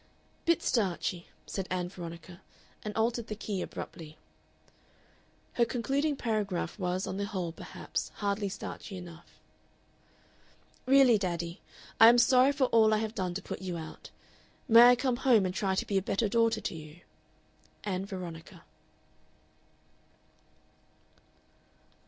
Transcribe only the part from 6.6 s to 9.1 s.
was, on the whole, perhaps, hardly starchy